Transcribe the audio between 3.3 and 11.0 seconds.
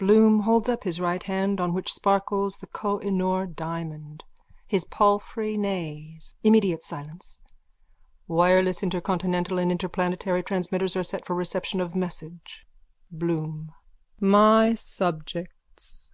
diamond. His palfrey neighs. Immediate silence. Wireless intercontinental and interplanetary transmitters